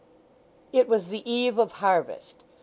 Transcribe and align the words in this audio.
It 0.73 0.87
was 0.89 1.09
the 1.09 1.21
eve 1.31 1.59
of 1.59 1.73
harvest. 1.73 2.43